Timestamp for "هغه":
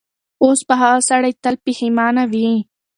0.81-0.99